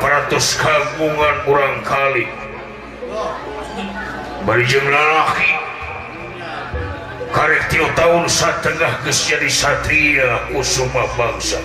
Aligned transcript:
aparatus 0.00 0.56
kagungan 0.56 1.44
kurang 1.44 1.84
kali. 1.84 2.24
Berjumlahki 4.48 5.52
karek 7.36 7.68
tahun 7.92 8.24
geus 9.04 9.28
jadi 9.28 9.50
Satria 9.52 10.40
Usuma 10.56 11.04
bangsa. 11.20 11.60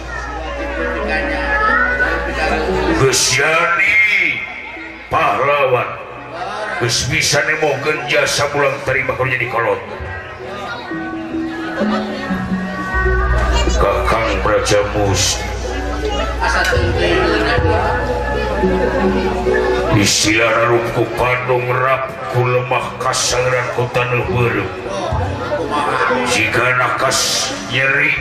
Gesyani 2.99 3.95
pahlawan. 5.07 6.03
Gus 6.83 7.07
bisa 7.07 7.39
nemogen 7.47 8.03
jasa 8.11 8.51
pulang 8.51 8.75
terima 8.83 9.15
kalau 9.15 9.31
jadi 9.31 9.47
kolot. 9.47 9.79
Kakang 13.79 14.43
Braja 14.43 14.83
Musti 14.91 15.39
isilarku 19.95 21.03
Bandung 21.15 21.67
rapku 21.69 22.41
lemah 22.43 22.95
kasaran 23.01 23.67
hutan 23.75 24.09
Luhur 24.21 24.55
jika 26.29 26.65
nakas 26.79 27.51
nyeri 27.71 28.11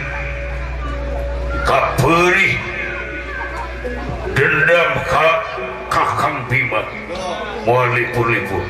kaperi 1.66 2.58
dendam 4.34 4.92
ka 5.06 5.28
kakang 5.90 6.46
Bima 6.50 6.82
mual 7.66 7.94
lipur-lipur 7.94 8.64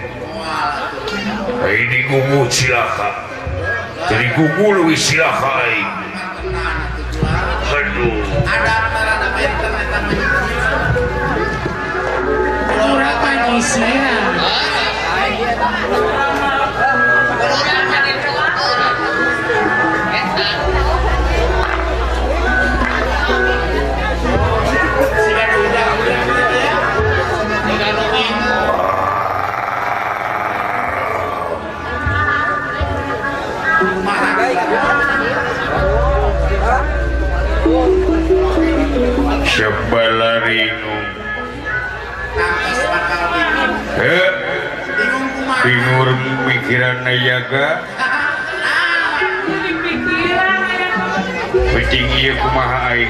ini 1.64 1.98
gugu 2.08 2.46
silaka 2.52 3.34
jadi 4.04 4.36
gugu 4.36 4.66
lebih 4.84 5.00
silaka 5.00 5.64
aing. 5.64 5.88
Aduh. 7.72 8.20
nice 13.54 13.78
man. 13.78 16.13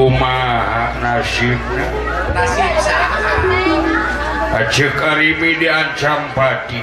kumaha 0.00 0.96
nasibnya 1.04 1.88
nasib 2.32 2.72
Arimi 4.96 5.60
diancam 5.60 6.32
pati 6.32 6.80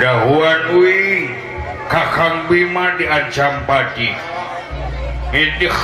dahuan 0.00 0.72
ui 0.72 1.28
Kakang 1.92 2.48
Bima 2.48 2.96
diancam 2.96 3.68
pati 3.68 4.16
edih 5.36 5.76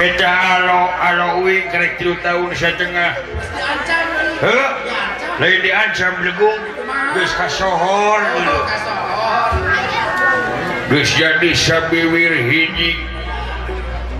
Eta 0.00 0.32
alo 0.58 0.90
alo 0.90 1.28
ui 1.44 1.68
kerek 1.68 2.00
tilu 2.00 2.16
tahun 2.24 2.56
setengah. 2.56 3.20
Heh 4.40 4.68
Lain 5.36 5.60
diancam 5.60 6.24
legung 6.24 6.62
Geus 7.12 7.32
kasohor. 7.36 8.24
dulu 8.24 8.58
jadi 10.90 11.50
sabiwir 11.54 12.34
hiji. 12.50 12.98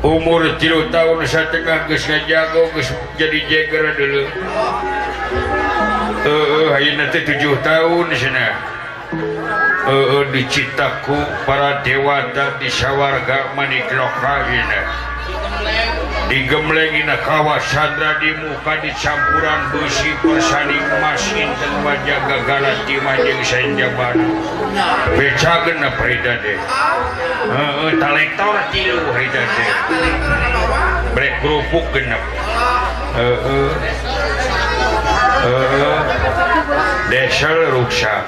Umur 0.01 0.57
tilu 0.57 0.89
tahun 0.89 1.29
setengah 1.29 1.85
geus 1.91 2.09
gesnya 2.09 2.25
jago 2.25 2.73
jadi 3.21 3.39
jeger 3.51 3.85
dulu. 3.99 4.25
Eh 6.21 6.31
uh, 6.31 6.73
uh, 6.73 6.81
7 6.81 7.27
tujuh 7.27 7.55
tahun 7.61 8.07
sana 8.17 8.49
eh 8.49 9.93
uh, 9.93 10.23
uh, 10.23 10.25
dicitaku 10.33 11.19
para 11.45 11.85
dewata 11.85 12.57
di 12.63 12.71
syawarga 12.71 13.53
manik 13.59 13.91
digemlegin 16.31 17.11
Kawa 17.27 17.59
sandra 17.59 18.23
di 18.23 18.31
muka 18.39 18.79
di 18.79 18.95
campuran 18.95 19.75
besi 19.75 20.15
persani 20.23 20.79
emas 20.79 21.27
inten 21.35 21.73
wajah 21.83 22.23
gagalan 22.31 22.79
timajeng 22.87 23.43
senja 23.43 23.91
Bandung 23.99 24.39
beca 25.19 25.55
gena 25.67 25.91
Frida 25.99 26.39
deh 26.39 26.59
uh, 27.51 27.91
talektor 27.99 28.63
tilu 28.71 29.03
Frida 29.11 29.43
deh 29.43 29.71
brek 31.19 31.43
kerupuk 31.43 31.91
genep. 31.91 32.23
Uh, 33.11 33.35
uh. 33.43 33.71
Desel 37.11 37.75
ruksa 37.75 38.23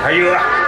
Ayo 0.00 0.32
lah 0.32 0.59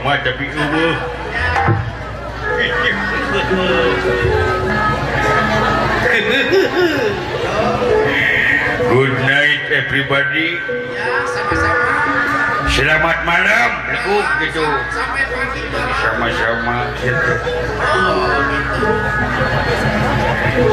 rumah 0.00 0.16
tapi 0.24 0.48
eueuh. 0.48 0.96
Good 8.90 9.14
night 9.28 9.62
everybody. 9.68 10.56
Ya, 10.96 11.20
sama-sama. 11.28 11.92
Selamat 12.72 13.18
malam, 13.28 13.70
Lekuk 13.92 14.26
gitu. 14.40 14.64
Sama-sama 16.00 16.96
gitu. 17.04 17.34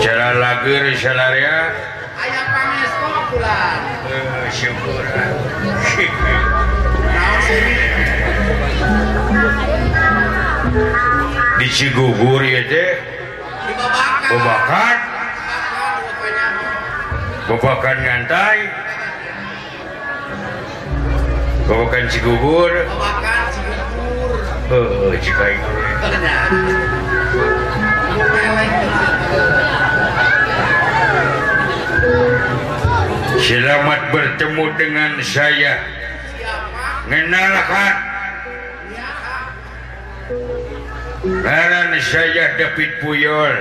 Cara 0.08 0.40
lagu 0.40 0.72
Risalaria. 0.88 1.76
Ayah 2.16 2.46
pangestu 2.48 3.12
pulang. 3.36 3.84
Eh, 4.08 4.48
Syukur. 4.56 5.04
dicigugur 11.58 12.42
bebakan 14.28 14.98
bebakan 17.48 17.98
nyantai. 18.04 18.60
Bebakan 21.68 22.06
cigugur. 22.12 22.72
Oh, 24.68 25.16
jika 25.16 25.46
itu. 25.52 25.72
Selamat 33.40 34.02
bertemu 34.12 34.66
dengan 34.76 35.12
saya. 35.24 35.74
Mengenalkan 37.08 38.07
Laran 41.44 41.94
saya 42.02 42.58
David 42.58 42.98
Puyol. 43.02 43.56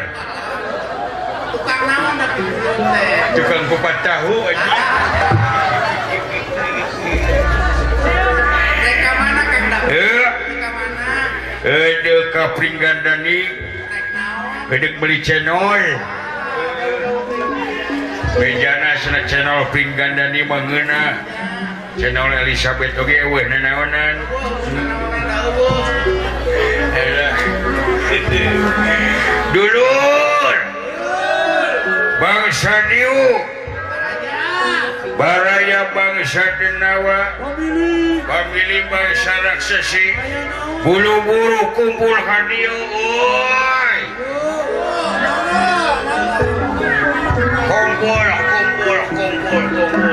Tukang 1.52 1.82
naon 1.84 2.14
David 2.20 2.46
Puyol 2.56 2.76
teh? 2.80 3.36
Tukang 3.36 3.64
kupat 3.68 3.96
tahu. 4.00 4.36
Eh. 4.48 4.56
Mereka 8.80 9.10
mana 9.20 9.42
Kang 9.48 9.66
David? 9.70 9.92
Eh. 9.92 10.24
Mereka 10.48 10.68
mana? 10.72 11.06
Eh, 11.66 11.88
Ada 12.00 12.14
kapring 12.32 12.76
gandani. 12.80 13.40
Ada 14.66 14.88
beli 14.98 15.18
channel. 15.22 15.82
Bejana 18.36 19.00
sana 19.00 19.24
channel 19.24 19.64
pring 19.72 19.96
gandani 19.96 20.44
mangena. 20.44 21.22
Channel 21.96 22.28
Elizabeth 22.44 22.92
oge 23.00 23.16
eueuh 23.24 23.48
nanaonan. 23.48 24.16
Oh, 25.56 26.25
dulur. 29.52 30.56
Bangsa 32.20 32.74
Diu. 32.88 33.20
baraya 35.18 35.92
bangsa 35.92 36.44
Denawa. 36.60 37.20
Pamili 38.26 38.80
bangsa 38.88 39.32
raksasi. 39.44 40.06
Bulu-buru 40.84 41.72
kumpul 41.76 42.16
hadio 42.16 42.76
oi. 42.94 44.00
Kumpul 47.68 48.28
kumpul 48.50 49.00
kumpul 49.12 49.64
kumpul. 49.74 50.05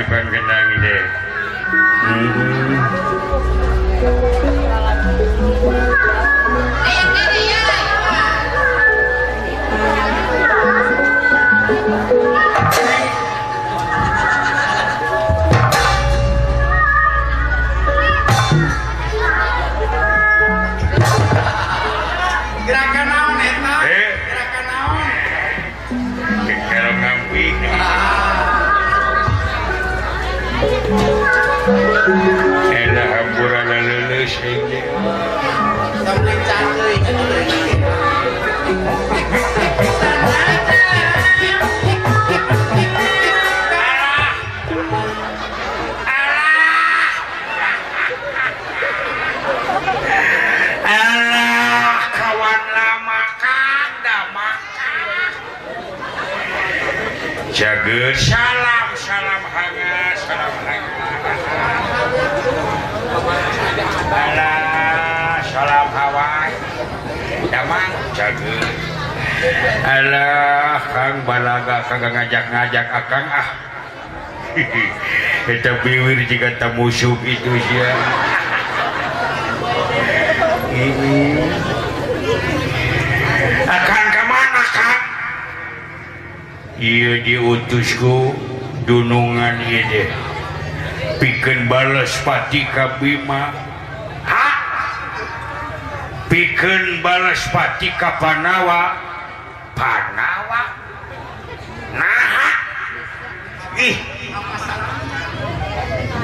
depan 0.00 0.24
kenang 0.32 0.68
deh 0.80 1.04
Something 34.40 34.80
Jagus 57.60 58.49
salam 64.10 65.86
Hawai 65.94 66.50
Allah 69.86 70.82
Kang 70.90 71.24
balaga 71.24 71.86
kagak 71.88 72.12
ngajak-ngajak 72.12 72.86
akan 72.90 73.24
ah. 73.30 73.48
Kita 75.46 75.70
ah. 75.72 75.80
biwir 75.86 76.18
jika 76.28 76.60
tamu 76.60 76.90
musuh 76.90 77.16
itu 77.24 77.52
ya. 77.72 77.90
Akan 83.70 84.04
ah, 84.04 84.12
kemana 84.12 84.64
kang 84.76 85.02
iya 86.76 87.24
diutusku 87.24 88.34
dunungan 88.84 89.56
ini 89.64 90.04
bikin 91.22 91.68
balas 91.68 92.12
pati 92.24 92.64
kabima 92.72 93.69
bikin 96.30 97.02
balespati 97.02 97.90
Kapanawa 97.98 98.94
Panawa. 99.74 100.62
Nah 101.98 102.54
ih. 103.82 103.98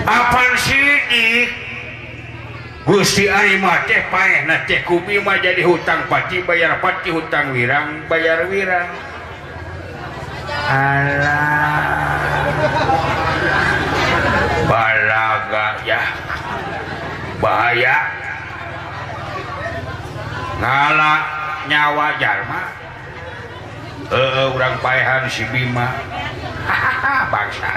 Apa 0.07 0.43
sih 0.63 0.87
Gusti 2.87 3.27
Arima 3.27 3.83
teh 3.91 4.07
paeh 4.07 4.47
na 4.47 4.63
teh. 4.63 4.87
Kubi 4.87 5.19
mah 5.19 5.43
jadi 5.43 5.67
hutang 5.67 6.07
pati 6.07 6.47
bayar 6.47 6.79
pati 6.79 7.11
hutang 7.11 7.51
wirang 7.51 8.07
bayar 8.07 8.47
wirang. 8.47 8.87
Allah 10.71 12.16
ngala 20.57 21.13
nyawa 21.69 22.07
Jalma 22.17 22.63
eh 24.07 24.55
urang 24.55 24.79
paihan 24.81 25.27
si 25.27 25.43
Bima 25.51 25.91
hahaha 26.65 27.27
bangsa 27.29 27.73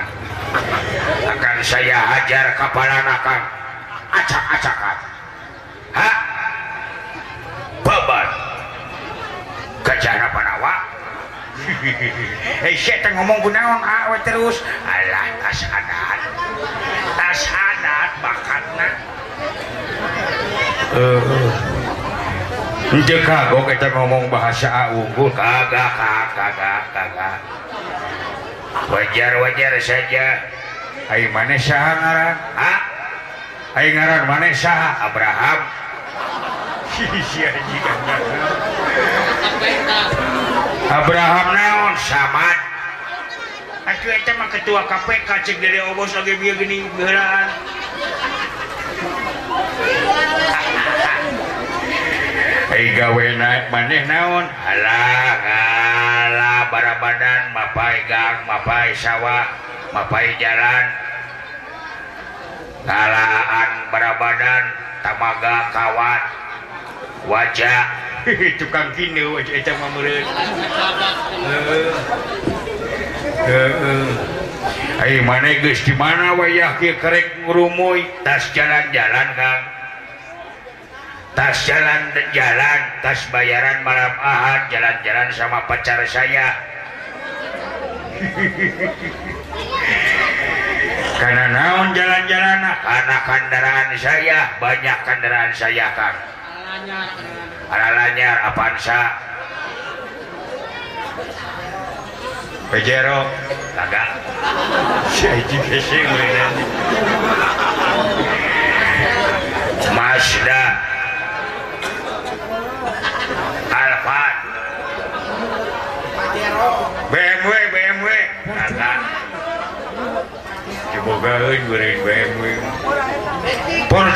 akan 1.25 1.57
saya 1.65 1.97
hajar 1.97 2.53
kapalanakan 2.53 3.41
acak-acakan 4.13 4.97
ha 5.97 6.09
beban 7.81 8.27
kejar 9.83 10.29
panawa 10.29 10.99
hei 12.63 12.71
eh, 12.73 12.75
saya 12.77 13.03
tengah 13.03 13.19
ngomong 13.19 13.43
gunaon 13.43 13.83
ah, 13.83 14.07
awe 14.07 14.17
terus. 14.23 14.63
Alah, 14.87 15.27
tas 15.43 15.61
adat. 15.67 16.19
Tas 17.19 17.41
adat 17.51 18.11
bakatna. 18.23 18.87
Eh. 20.95 21.19
Uh. 21.19 21.78
Nje 22.89 23.21
kagok 23.21 23.69
kita 23.69 23.93
ngomong 23.93 24.33
bahasa 24.33 24.65
ah, 24.65 24.89
unggul 24.89 25.29
kagak 25.29 25.93
kagak 26.33 26.89
kagak. 26.89 27.37
Wajar 28.89 29.37
wajar 29.45 29.77
saja. 29.77 30.41
Ayo 31.13 31.29
mana 31.29 31.53
sah 31.53 32.01
ngaran? 32.01 32.33
Ha? 32.57 32.73
Ayo 33.77 33.93
ngaran 33.93 34.25
mana 34.25 34.49
sah 34.57 35.05
Abraham? 35.05 35.69
Abraham 40.97 41.47
naon 41.53 41.93
samad. 41.93 42.57
Aku 43.85 44.09
eta 44.09 44.33
mah 44.33 44.49
ketua 44.49 44.89
KPK 44.89 45.29
cek 45.45 45.61
dari 45.61 45.77
obos 45.93 46.09
lagi 46.17 46.33
bieu 46.41 46.57
geuning 46.57 46.89
geuraan 46.97 47.53
Hai 52.69 52.93
gawe 52.93 53.25
naik 53.33 53.73
maneh 53.73 54.05
naon? 54.05 54.45
Alah 54.45 55.41
bara 56.69 57.01
badan 57.01 57.49
mapai 57.49 58.05
gang 58.05 58.45
mapai 58.45 58.93
sawah 58.93 59.49
mapai 59.89 60.37
jalan. 60.37 60.85
Kalaan 62.85 63.69
bara 63.89 64.21
badan 64.21 64.63
tamaga 65.01 65.73
kawat 65.73 66.21
wajah 67.25 67.89
tukang 68.61 68.93
kini 68.93 69.25
wajah 69.25 69.55
itu 69.65 69.73
memerit 69.73 70.29
Hai 75.01 75.25
mana 75.25 75.57
geus 75.57 75.81
di 75.89 75.97
mana 75.97 76.37
wayah 76.37 76.77
kieu 76.77 77.01
kerek 77.01 77.49
ngrumuy 77.49 78.05
tas 78.21 78.45
jalan-jalan 78.53 79.33
Kang. 79.33 79.78
tas 81.39 81.55
jalan 81.63 82.11
jalan 82.35 82.79
tas 82.99 83.23
bayaran 83.31 83.79
malam 83.87 84.11
ahad 84.19 84.67
jalan-jalan 84.67 85.31
sama 85.31 85.63
pacar 85.71 86.03
saya. 86.03 86.51
Karena 91.19 91.45
naon 91.51 91.95
jalan-jalan 91.95 92.59
karena 92.83 93.17
kendaraan 93.23 93.91
saya 93.95 94.51
banyak 94.59 94.97
kendaraan 95.07 95.51
saya 95.55 95.87
kan 95.95 96.15
ala 97.71 97.87
lanyar 97.95 98.39
Avanza. 98.51 99.15
Pejero. 102.71 103.23
Kagak. 103.79 104.07
saya 105.15 105.39
juga 105.47 105.77
sih 105.79 106.03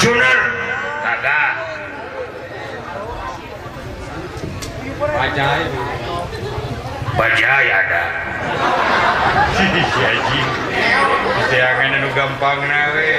Juner 0.04 0.40
kagak. 1.00 1.52
Bajai 5.00 5.64
Bajai 7.16 7.68
ada. 7.72 8.04
Si 9.56 9.64
Haji 9.64 10.42
Bisa 11.40 11.56
yang 11.56 12.04
nu 12.04 12.12
gampang 12.12 12.60
nawe. 12.68 13.16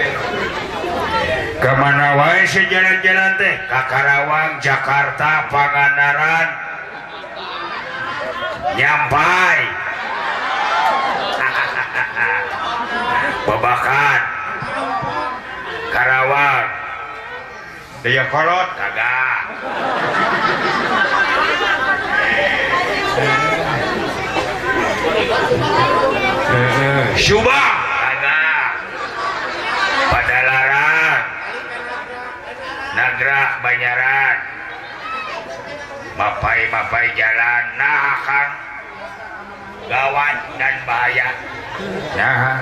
Kemana 1.64 2.20
wae 2.20 2.44
sejalan-jalan 2.44 3.32
teh? 3.40 3.56
Kakarawang, 3.64 4.60
Jakarta, 4.60 5.48
Pangandaran. 5.48 6.48
Nyampai. 8.76 9.60
Babakan. 13.48 14.34
Karawang. 15.94 16.74
daya 18.04 18.28
kolot 18.28 18.68
kagak 18.76 19.40
Syuba 27.17 27.62
kagak 27.97 28.71
pada 30.12 30.38
larang 30.45 31.23
Nagra 32.93 33.43
Banyaran 33.64 34.36
Mapai-mapai 36.21 37.08
jalan 37.17 37.64
nah 37.80 38.21
Kang 38.21 38.52
gawan 39.88 40.36
dan 40.60 40.76
bahaya 40.84 41.28
nah 42.21 42.60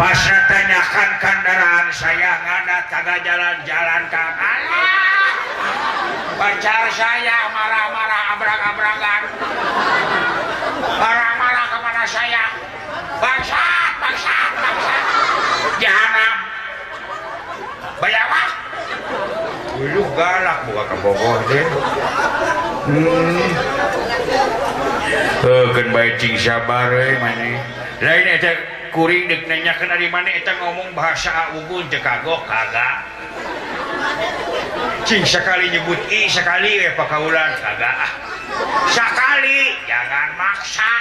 pas 0.00 0.16
tanyakan 0.48 1.10
kendaraan 1.20 1.86
saya 1.92 2.40
nggak 2.40 2.88
tangga 2.88 3.20
jalan-jalan 3.20 4.02
Kang 4.08 4.32
pacar 6.40 6.88
saya 6.88 7.52
marah-marah 7.52 8.22
abrak-abrakan 8.32 9.22
marah-marah 10.96 11.66
kemana 11.68 12.04
saya. 12.08 12.44
Bangsat 13.20 13.92
bangsat 14.00 14.50
bangsat. 14.56 15.04
Jahanam. 15.84 16.36
Bayawak 18.00 18.48
dulu 19.76 20.02
galak 20.16 20.58
buka 20.68 20.82
ke 20.88 20.96
Bogor 21.00 21.40
deh 21.48 21.66
hmm. 22.88 23.48
Eh, 25.40 25.48
oh, 25.48 25.72
baik 25.72 26.20
cing 26.20 26.36
sabar 26.36 26.92
eh, 26.92 27.16
mana? 27.16 27.64
Lain 28.04 28.26
eta 28.28 28.79
kuring 28.90 29.30
deknya 29.30 29.62
nanyakeun 29.62 29.86
dari 29.86 30.08
mana 30.10 30.30
eta 30.34 30.52
ngomong 30.58 30.90
bahasa 30.98 31.54
Ugun 31.58 31.86
kagok 31.90 32.42
kagak. 32.46 33.06
Cing 35.06 35.22
sekali 35.22 35.70
nyebut 35.70 35.98
i 36.10 36.26
sekali 36.26 36.82
ya 36.82 36.94
pakaulan 36.98 37.54
kagak. 37.62 38.10
Sekali 38.90 39.78
jangan 39.86 40.28
maksa. 40.34 40.92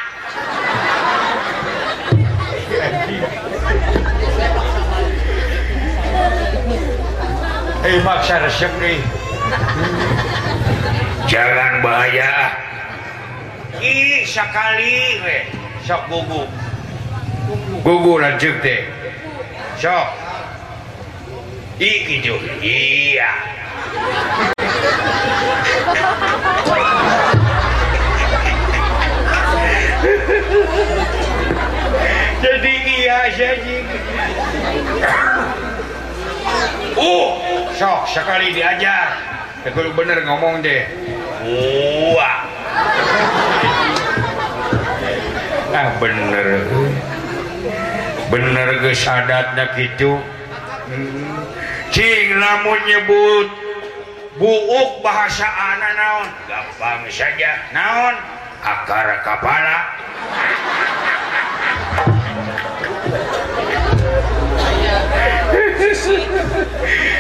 Eh 7.90 7.98
maksa 8.06 8.36
resep 8.46 8.72
nih 8.78 9.02
jangan 11.26 11.82
bahaya. 11.82 12.54
Ih 13.82 14.26
sekali 14.30 15.22
we 15.26 15.38
sok 15.90 16.06
gugup. 16.06 16.69
gugu 17.82 18.14
lanjut 18.22 18.56
teh 18.62 18.86
sok 19.80 20.08
iki 21.80 22.20
jo 22.20 22.36
iya. 22.60 23.32
Jadi 32.40 32.74
iya 32.88 33.20
jadi. 33.36 33.76
Uh 36.96 37.30
sok 37.76 38.08
sekali 38.08 38.56
diajar. 38.56 39.08
Ya, 39.64 39.70
kalau 39.76 39.92
bener 39.92 40.24
ngomong 40.24 40.64
deh. 40.64 40.88
Wah. 42.16 42.40
Ah 45.76 45.88
bener. 46.00 46.48
bener 48.30 48.78
adatnya 49.10 49.74
gitu 49.74 50.22
lamun 52.38 52.80
nyebut 52.86 53.50
buuk 54.40 55.04
bahasa 55.04 55.44
anak 55.46 55.92
naon? 56.00 56.28
Gampang 56.48 57.04
saja. 57.12 57.52
Naon? 57.76 58.16
Akar 58.64 59.20
kepala. 59.26 59.78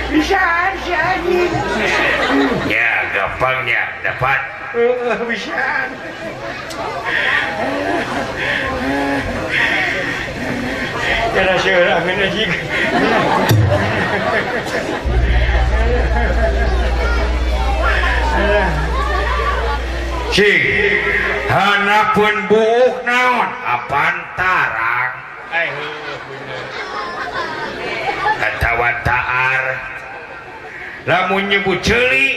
Bisa 0.09 0.45
jadi 0.87 1.41
ya 2.69 2.91
gampangnya. 3.13 3.83
Dapat. 4.05 4.39
Bisa. 5.27 5.89
kena 11.39 11.55
segera 11.63 11.95
kena 12.03 12.27
jika 12.35 12.57
cik 20.35 20.63
hana 21.47 21.99
buuk 22.51 22.95
naon 23.07 23.47
apan 23.63 24.15
tarang 24.35 25.11
eh 25.55 25.71
katawa 28.35 28.89
taar 29.07 29.63
lamun 31.07 31.47
nyebut 31.47 31.79
celi 31.79 32.35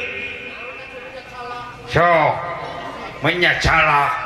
sok. 1.90 2.54
Menyacalak 3.22 4.21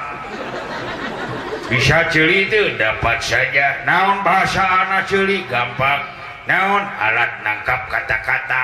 bisa 1.66 2.06
celi 2.14 2.46
itu 2.46 2.78
dapat 2.78 3.18
saja. 3.18 3.82
Naon 3.82 4.22
bahasa 4.22 4.62
anak 4.62 5.10
celi? 5.10 5.42
Gampang. 5.50 6.06
Naon? 6.46 6.84
Alat 6.86 7.42
nangkap 7.42 7.90
kata-kata. 7.90 8.62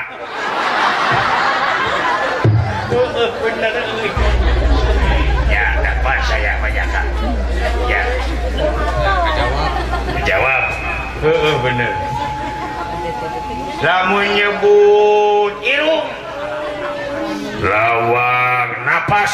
Ya 5.51 5.67
dapat 5.83 6.19
saya 6.29 6.53
banyak 6.63 6.89
ya. 7.91 8.03
Jawab. 10.23 10.63
Uh, 11.23 11.57
bener. 11.63 11.93
Lamun 13.83 14.27
nyebut 14.39 15.53
irung 15.67 16.07
lawang 17.63 18.71
napas. 18.87 19.33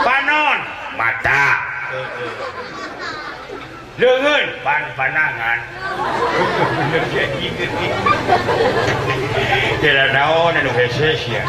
Pak 0.00 0.19
mata. 1.00 1.44
Lengan 4.00 4.48
pan 4.64 4.82
panangan 4.96 5.60
tidak 9.84 10.08
naon 10.16 10.56
anu 10.56 10.72
heses 10.72 11.20
ya 11.28 11.44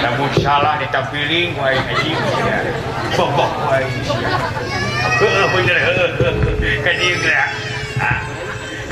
namun 0.00 0.32
salah 0.40 0.80
ditampiling 0.80 1.52
wae 1.60 1.76
anjing 1.76 2.16
ya 2.48 2.64
bobok 3.12 3.52
wae 3.68 3.84
heeh 5.20 5.46
bener 5.52 5.78
heeh 5.84 6.76
kadieu 6.80 7.16
gerak 7.20 7.50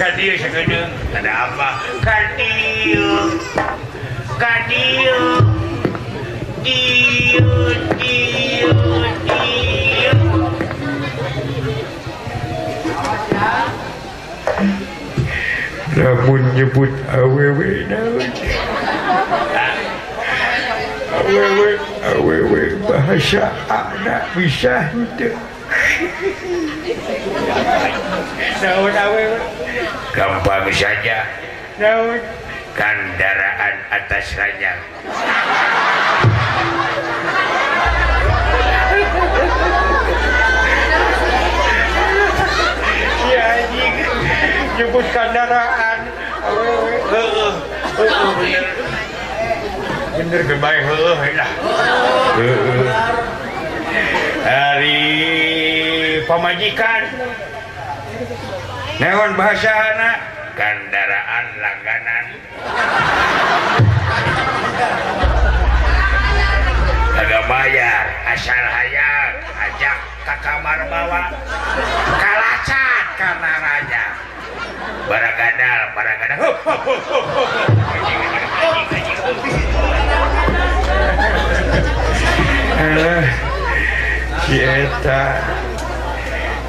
kadieu 0.01 0.33
sagedeung 0.41 0.93
ada 1.13 1.33
apa. 1.49 1.69
Kadieu 2.01 3.37
kadieu 4.41 5.45
dieu 6.65 7.53
dieu 8.01 8.73
lamun 15.97 16.43
nyebut 16.55 16.93
awewe 17.11 17.87
awewe 21.19 21.71
awewe 22.15 22.63
bahasa 22.87 23.51
anak 23.67 24.23
bisa 24.39 24.91
henteu 24.95 25.35
naon 28.63 28.95
awewe 28.95 29.39
gampang 30.15 30.67
saja. 30.75 31.27
Naon? 31.81 32.21
Kendaraan 32.71 33.77
atas 33.91 34.31
ranjang 34.39 34.79
jemput 44.81 45.05
kendaraan 45.13 45.99
bener 50.17 50.43
kebaik 50.49 50.85
dari 54.41 55.01
pemajikan 56.25 57.03
neon 59.05 59.37
bahasa 59.37 59.69
anak 59.69 60.19
kendaraan 60.57 61.47
langganan 61.61 62.25
kagak 67.21 67.45
bayar 67.53 68.05
asal 68.33 68.65
hayang 68.81 69.33
ajak 69.45 69.99
ke 70.25 70.35
kamar 70.41 70.81
bawah 70.89 71.29
kalacat 72.17 73.05
karena 73.21 73.53
raja 73.61 74.05
Barakadal, 75.11 75.83
barakadal. 75.91 76.39
Ho, 76.39 76.51
ho, 76.55 76.75
ho, 76.87 76.95
ho, 77.03 77.43
ho. 77.43 77.55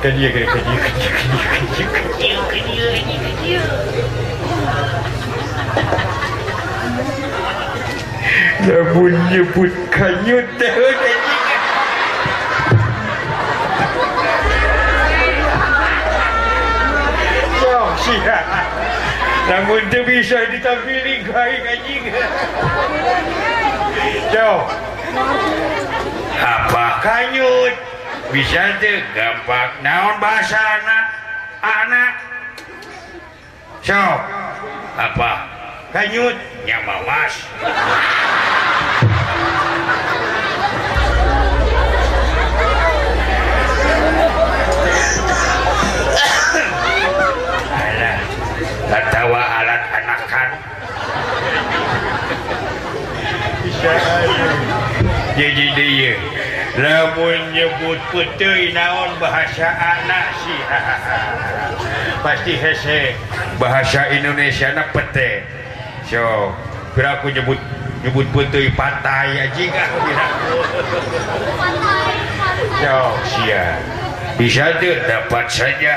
kerja 0.02 0.28
kerja 0.34 0.50
kerja 0.50 0.78
kerja 0.82 1.08
kerja 1.14 1.46
kerja 1.54 1.86
kedia, 1.94 2.42
kedia, 2.50 2.86
kedia, 2.90 2.90
kedia, 2.90 3.18
kedia. 3.22 3.62
Dah 8.66 8.82
punya 8.94 9.42
pun 9.54 9.70
kayu 9.94 10.38
teh, 10.58 10.72
kedia. 10.74 11.11
namun 19.52 19.84
itu 19.92 20.00
bisa 20.08 20.48
ditampili 20.48 21.28
gaing 21.28 21.66
anjing. 21.68 22.04
Jauh 24.32 24.64
apa 26.40 26.86
kanyut 27.04 27.76
bisa 28.32 28.80
tuh 28.80 29.04
gampang 29.12 29.72
naon 29.84 30.16
bahasa 30.24 30.56
anak 30.56 31.06
anak? 31.60 32.14
So 33.84 34.00
apa? 34.96 35.32
Kanyut? 35.92 36.40
Nyamawas. 36.64 37.34
katawa 48.92 49.40
alat 49.40 49.84
anakan 49.96 50.50
jadi 55.40 55.66
dia 55.80 56.14
lamun 56.76 57.52
nyebut 57.52 58.00
putih 58.12 58.72
naon 58.72 59.20
bahasa 59.20 59.68
anak 59.68 60.28
sih. 60.40 60.62
Pasti 62.24 62.54
hese. 62.56 63.02
Bahasa 63.60 64.08
Indonesia 64.12 64.72
na 64.72 64.88
pete 64.96 65.44
so 66.08 66.52
kira 66.96 67.20
aku 67.20 67.32
nyebut 67.32 67.60
nyebut 68.04 68.28
putih 68.36 68.72
pantai 68.76 69.48
aja 69.48 69.66
kan 69.72 69.90
kira 70.04 70.28
so 72.80 72.96
sia. 73.36 73.66
Bisa 74.40 74.80
tuh 74.80 74.96
dapat 75.08 75.46
saja. 75.52 75.96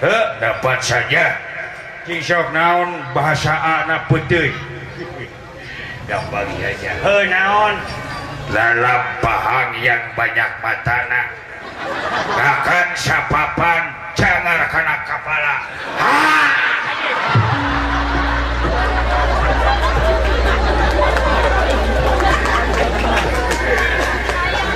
Huh, 0.00 0.26
dapat 0.40 0.78
saja. 0.80 1.53
kisok 2.04 2.52
naon 2.52 3.00
bahasa 3.16 3.56
anak 3.56 4.04
putih 4.12 4.52
bagi 6.04 6.58
aja 6.60 6.92
he 7.00 7.16
naon 7.32 7.80
dalam 8.52 9.02
pahang 9.24 9.72
yang 9.80 10.12
banyak 10.12 10.50
matana 10.60 11.32
akan 12.36 12.88
sapapan 12.92 13.82
jangan 14.12 14.68
kena 14.68 14.96
kepala 15.08 15.56
ha! 15.96 16.16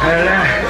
Alah. 0.09 0.68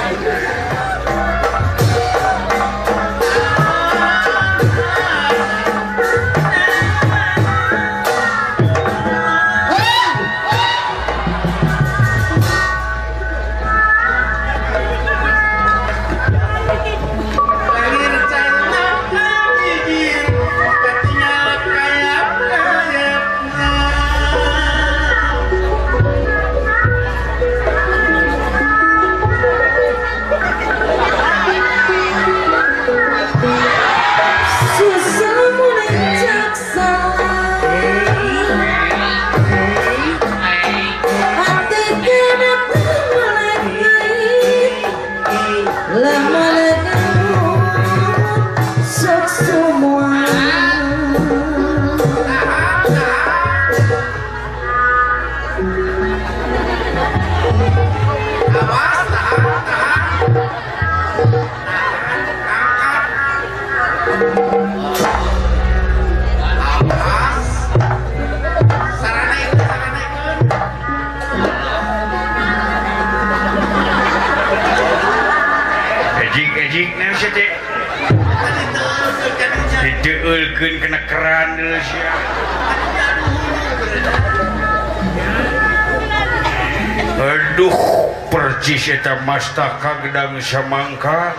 eta 88.99 89.15
masta 89.23 89.79
kagedang 89.79 90.35
samangka 90.43 91.31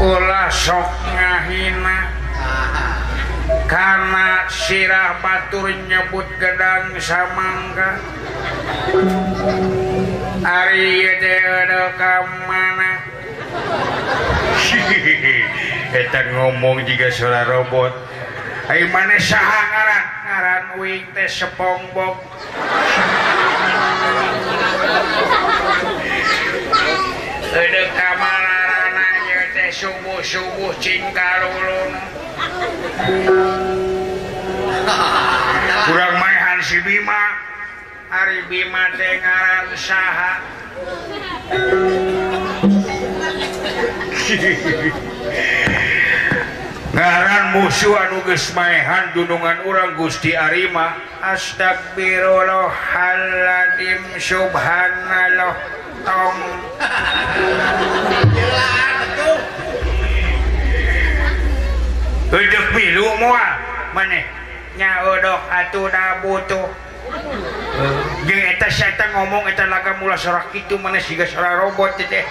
ulah 0.00 0.48
sok 0.48 0.88
ngahina. 1.04 2.00
Karena 3.68 4.48
sirah 4.48 5.20
batur 5.20 5.68
nyebut 5.68 6.24
gedang 6.40 6.96
samangka 6.96 8.00
Ari 10.44 11.04
dewe 11.20 11.80
ka 12.00 12.24
mana 12.48 13.04
Eta 15.92 16.20
ngomong 16.32 16.88
juga 16.88 17.08
suara 17.12 17.44
robot. 17.44 17.92
Ayo 18.72 18.88
mana 18.88 19.20
saha 19.20 19.60
ngaran. 19.68 20.23
ngaran 20.34 20.82
Uing 20.82 21.06
teh 21.14 21.30
sepongbok. 21.30 22.18
Ede 27.54 27.82
kamarana 27.94 29.08
ieu 29.30 29.46
teh 29.54 29.70
subuh-subuh 29.70 30.74
cingkarulun. 30.82 31.94
Kurang 35.86 36.14
maehan 36.18 36.58
si 36.66 36.82
Bima. 36.82 37.38
Ari 38.10 38.42
Bima 38.50 38.90
teh 38.98 39.22
ngaran 39.22 39.70
saha 39.78 40.42
Hehehe 44.18 45.70
ngaran 46.94 47.58
musuh 47.58 47.98
anu 47.98 48.22
gesmahan 48.22 49.10
gunungan 49.12 49.66
urang 49.66 49.98
Gusti 49.98 50.38
Arima. 50.38 50.94
Astagfirullahaladzim 51.18 53.98
subhanallah. 54.22 55.58
Tong. 56.06 56.38
Hidup 62.34 62.66
pilu 62.74 63.06
moal. 63.18 63.54
Maneh 63.94 64.26
nyaodok 64.74 65.40
atuh 65.50 65.86
da 65.86 66.18
butuh 66.18 66.66
Jeung 68.26 68.44
eta 68.54 68.66
setan 68.70 69.14
ngomong 69.14 69.46
eta 69.46 69.70
laga 69.70 69.94
mula 70.02 70.18
sorak 70.18 70.50
itu 70.50 70.74
mana 70.80 70.98
siga 70.98 71.28
sora 71.28 71.62
robot 71.62 71.94
teh 72.00 72.26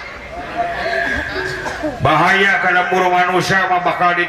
bahaya 2.04 2.60
kalau 2.60 2.84
muru 2.92 3.08
manusia 3.12 3.64
mah 3.68 3.80
bakal 3.80 4.12
di 4.16 4.28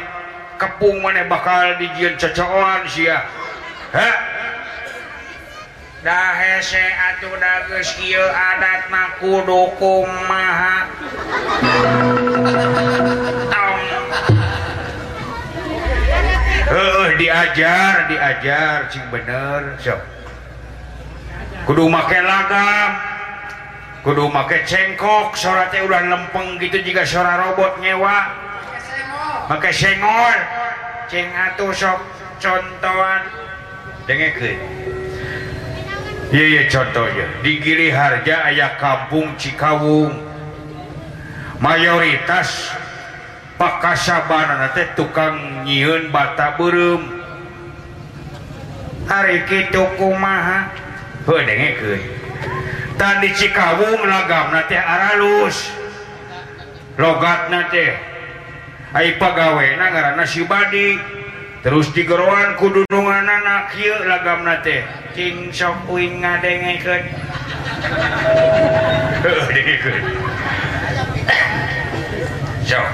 kepung 0.56 1.04
mana 1.04 1.28
bakal 1.28 1.76
dijian 1.80 2.16
cocoan 2.16 2.82
sia. 2.88 3.24
Ha? 3.92 4.10
Dah 6.04 6.32
hese 6.38 6.80
atuh 6.80 7.34
dagus 7.34 7.90
kieu 7.98 8.22
adat 8.22 8.86
mah 8.94 9.18
kudu 9.18 9.74
kumaha. 9.80 10.76
Tom 13.50 13.80
heuh 16.66 17.06
diajar 17.14 18.10
diajar 18.10 18.90
cing 18.90 19.06
bener 19.10 19.78
sok 19.78 20.02
kudu 21.66 21.90
make 21.90 22.18
lagam 22.22 22.90
kudu 24.06 24.30
make 24.30 24.62
cengkok 24.66 25.34
sora 25.34 25.70
teh 25.74 25.82
udah 25.82 26.06
lempeng 26.06 26.58
gitu 26.62 26.78
jika 26.86 27.02
sora 27.02 27.50
robot 27.50 27.82
nyewa. 27.82 28.45
maka 29.44 29.68
senggol 29.68 30.38
cing 31.12 31.28
atuh 31.30 31.72
sok 31.76 32.00
contohan. 32.40 33.22
Dengekeun 34.06 34.58
Iya 36.26 36.44
iya 36.46 36.62
contohnya 36.66 37.26
di 37.42 37.62
Giri 37.62 37.86
Harja 37.94 38.50
ayah 38.50 38.74
kampung 38.82 39.38
Cikawung. 39.38 40.10
Mayoritas 41.62 42.74
pakasabana 43.56 44.74
teh 44.74 44.90
tukang 44.98 45.64
nyieun 45.64 46.12
bata 46.12 46.58
beureum 46.60 47.00
hari 49.08 49.40
kitu 49.48 49.80
kumaha 49.96 50.68
heuh 51.24 51.40
dengekeun 51.46 52.02
tadi 52.98 53.28
Cikawung 53.32 54.02
lagam 54.04 54.52
teh 54.66 54.80
aralus. 54.82 55.72
Logatna 56.96 57.68
teh 57.68 58.15
Hai 58.96 59.12
pegawai 59.20 59.76
si 60.24 60.40
Badi 60.48 60.96
terus 61.60 61.92
digeroan 61.92 62.56
kududungan 62.56 63.28
anak 63.28 63.76
kieu 63.76 63.92
lagamna 64.08 64.64
teh 64.64 64.88
cing 65.12 65.52
sok 65.52 65.84
uing 65.92 66.24
ngadengekeun 66.24 67.04
dengekeun 69.52 70.00
sok. 72.72 72.88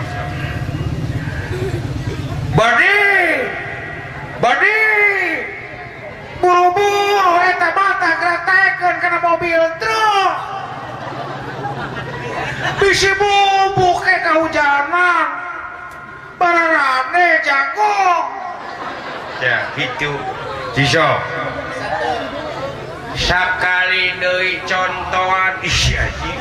Badi! 2.58 2.98
Badi! 4.42 4.78
Buru-buru 6.42 7.30
eta 7.46 7.70
mata 7.78 8.10
geratekeun 8.18 8.96
kana 8.98 9.18
mobil 9.22 9.62
truk! 9.78 10.34
Bisi 12.82 13.14
bubuk 13.14 14.02
ke 14.02 14.18
kahujanan 14.26 15.41
parane 16.42 17.28
jagung. 17.46 18.26
Ya 19.38 19.70
gitu 19.78 20.10
bisa 20.74 21.22
sakali 23.14 24.18
deui 24.18 24.58
contohan 24.66 25.62
isi 25.62 25.94
aji 25.94 26.32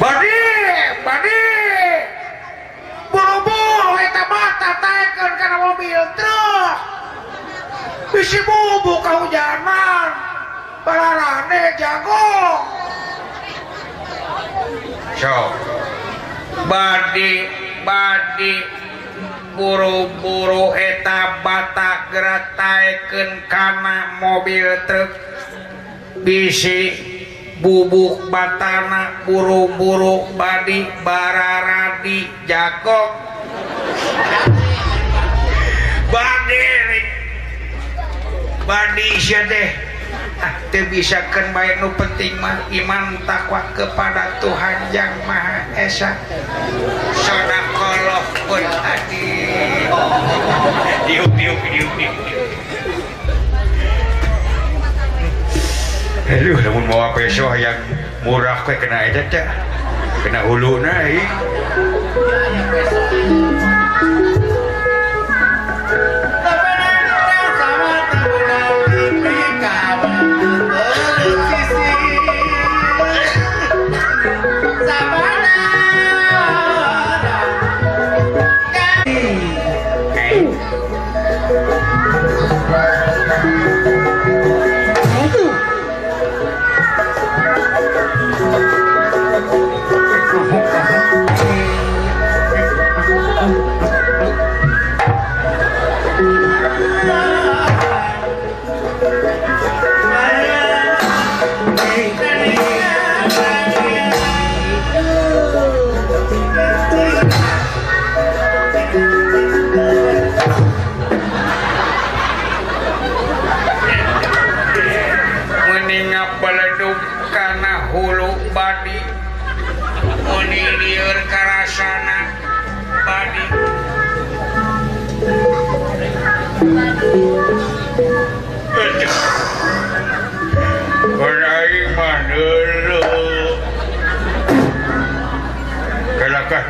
badi 0.00 0.40
badi 1.04 1.42
buru-buru 3.12 3.92
eta 4.00 4.22
mata 4.30 4.70
taekeun 4.80 5.32
kana 5.36 5.56
mobil 5.68 6.02
truk 6.16 6.76
bisi 8.14 8.38
bubuk 8.46 9.04
kehujanan 9.04 10.08
parane 10.86 11.62
jagung. 11.76 12.62
So 15.18 15.34
badi 16.70 17.32
badi 17.82 18.54
buru-buru 19.54 20.74
eta 20.74 21.44
bata 21.46 22.10
gerataiken 22.10 23.46
kana 23.46 24.18
mobil 24.18 24.66
truk 24.86 25.10
bisi 26.26 26.90
bubuk 27.62 28.30
batana 28.34 29.22
buru-buru 29.22 30.34
badi 30.34 30.86
bararadi 31.06 32.26
jago 32.50 33.14
badi 36.10 36.62
badi 38.66 39.08
deh 39.48 39.83
ah 40.40 40.54
teu 40.72 40.86
bisakeun 40.90 41.52
bae 41.54 41.78
nu 41.78 41.92
penting 41.98 42.34
mah. 42.40 42.66
Iman 42.72 43.20
takwa 43.28 43.70
kepada 43.76 44.38
Tuhan 44.40 44.90
yang 44.90 45.12
Maha 45.28 45.68
Esa. 45.78 46.16
Sadaqallah 47.14 48.24
pun 48.48 48.64
adi 48.64 49.28
diuk 51.06 51.30
diuk 51.36 51.60
diuk 51.70 51.92
diuk. 51.98 52.16
Aduh, 56.24 56.56
namun 56.56 56.88
bawa 56.88 57.12
peso 57.12 57.52
yang 57.52 57.76
murah 58.24 58.64
kue 58.64 58.80
kena 58.80 59.12
aja 59.12 59.28
cak 59.28 59.46
kena 60.24 60.40
hulu 60.48 60.80
naik 60.80 61.28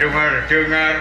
Kelakah 0.04 0.44
dengar-dengar 0.52 0.94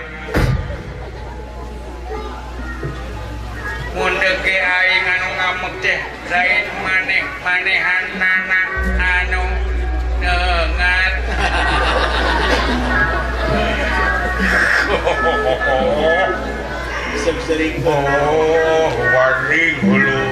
mundeke 4.00 4.56
aing 4.64 5.04
anu 5.12 5.30
ngamuk 5.36 5.76
teh 5.84 6.00
lain 6.32 6.64
maneh 6.80 7.28
manehan 7.44 8.16
nana 8.16 8.64
anu 8.96 9.44
dengar. 10.24 11.12
Oh 17.84 18.88
warning 19.12 19.84
hulu 19.84 20.24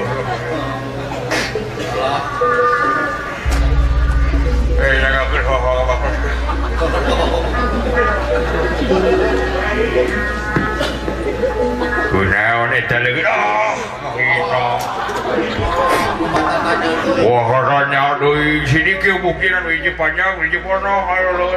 Wahnya 17.21 18.17
doi 18.17 18.61
sini 18.65 18.93
ke 18.97 19.19
bukiran 19.21 19.65
hiji 19.69 19.91
panjang 19.97 20.37
wiji 20.39 20.59
kono 20.63 20.95
ayo 21.11 21.29
lo 21.37 21.47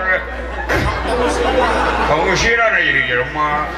kamu 2.08 2.32
siran 2.36 2.74
aja 2.74 2.92
di 2.96 3.12
rumah 3.12 3.68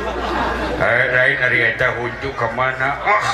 eh 0.78 1.04
lain 1.10 1.36
hari 1.42 1.58
kita 1.74 1.88
hunjuk 1.98 2.34
kemana 2.38 3.02
ah! 3.02 3.24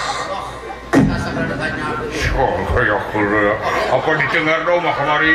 apa 3.93 4.11
didengar 4.21 4.61
dong 4.69 4.85
kemari 4.85 5.35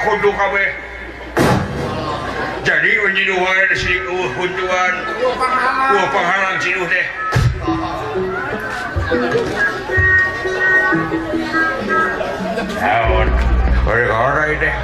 berdu 0.00 0.30
kabeh 0.32 0.68
jadi 2.60 2.90
menjadi 3.04 3.72
si 3.76 3.92
hunjuan 4.08 4.94
dua 5.92 6.04
penghalang 6.12 6.58
sinuh 6.60 6.88
deh 6.88 7.06
Naon, 12.80 13.28
hore-hore 13.84 14.56
deh. 14.56 14.74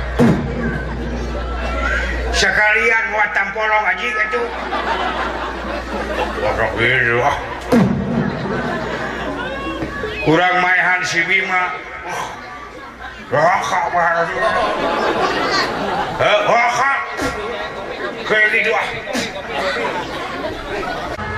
Sekalian 2.37 3.05
muat 3.17 3.33
tampolong 3.33 3.85
aja 3.89 4.05
gitu. 4.05 4.43
Waduh, 6.45 6.71
gitu 6.77 7.17
ah. 7.25 7.37
kurang 10.27 10.57
maehan 10.59 11.01
si 11.07 11.23
Bima. 11.23 11.65
Oh, 12.07 12.25
rokok 13.31 13.85
bareng 13.95 14.31
eh 16.19 16.39
rokok. 16.47 17.01
Kayak 18.27 18.47
gitu 18.59 18.71
ah. 18.75 18.87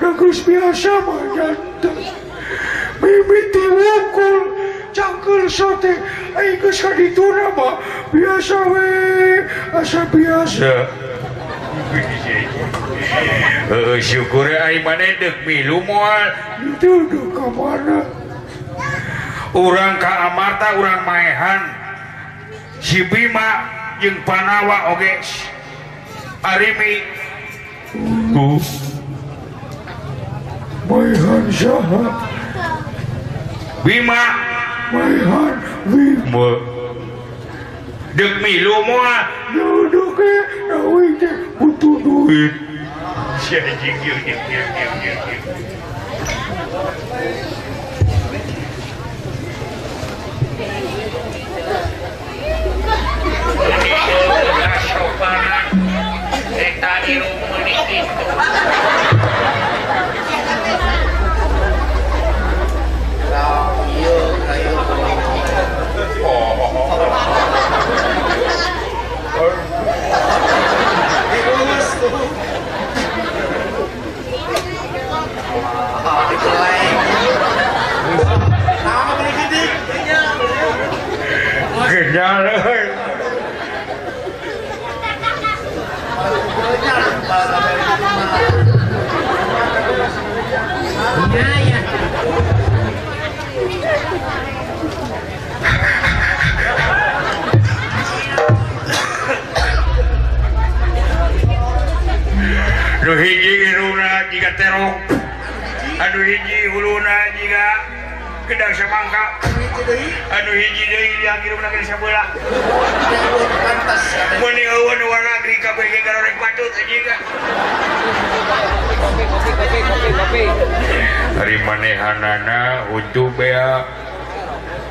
geus 0.00 0.40
biasa 0.44 1.00
mah 1.00 1.20
jantan 1.36 1.96
mimiti 3.00 3.64
wukul 3.68 4.36
cangkel 4.96 5.44
sote 5.48 5.92
ai 6.36 6.56
geus 6.60 6.80
kadituna 6.80 7.52
mah 7.56 7.80
biasa 8.12 8.56
we 8.68 8.88
asa 9.76 10.08
biasa 10.12 10.72
syukur 14.00 14.46
milu 15.46 15.78
orang 19.54 19.98
Ka 19.98 20.30
Amarta 20.30 20.78
orang 20.78 21.02
Maehan 21.02 21.60
Sibima 22.80 23.48
jeung 24.00 24.22
Panawa 24.24 24.96
Oge 24.96 25.20
Arimi. 26.40 27.04
Maehan 30.88 31.44
saha 31.52 32.02
Bima. 33.84 34.22
Maehan 34.90 35.56
Bima. 35.86 36.48
Dek 38.10 38.32
milu 38.42 38.74
moal 38.88 39.22
duduk 39.54 40.18
eh. 40.18 40.59
knowing 40.70 41.18
what 41.58 41.80
to 41.80 42.02
do 42.02 42.30
it. 42.30 42.54
Está 56.56 57.00
bien. 57.06 57.40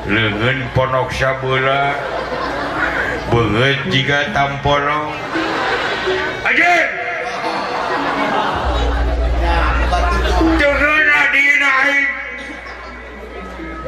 lengan 0.10 0.66
ponoksa 0.74 1.38
bola 1.38 1.93
banget 3.30 3.78
jika 3.93 4.34
dina 4.34 5.05
aja 6.49 6.74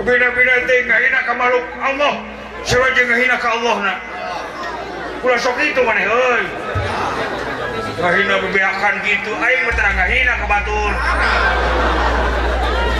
Bina-bina 0.01 0.55
teh 0.65 0.79
ngahina 0.89 1.19
ka 1.29 1.33
makhluk 1.37 1.65
Allah. 1.77 2.25
Sarua 2.65 2.89
jeung 2.97 3.05
ngahina 3.05 3.37
ka 3.37 3.53
Allah 3.53 3.75
na 3.85 3.93
ulah 5.21 5.37
sok 5.37 5.61
itu 5.61 5.77
maneh 5.85 6.09
euy 6.09 6.43
ngahina 8.01 8.35
bebeakan 8.45 8.95
gitu. 9.05 9.31
Aing 9.37 9.61
mah 9.65 9.73
teh 9.73 9.85
ngahina 9.93 10.33
ka 10.41 10.45
batur. 10.49 10.93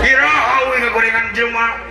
Kira 0.01 0.29
hawi 0.29 0.75
ngagorengan 0.81 1.25
jelema 1.33 1.90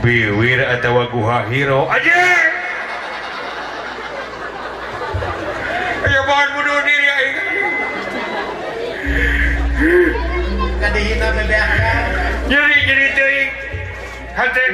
biwir 0.00 0.60
atau 0.64 1.04
guha 1.12 1.44
hero. 1.48 1.84
Aja 1.88 2.16
ayo 6.00 6.20
bahan 6.24 6.48
bunuh 6.56 6.80
diri 6.82 7.08
aing 7.12 7.36
jadi 12.50 12.74
jadi 12.88 13.06
teuing 13.14 13.50
hate 14.32 14.64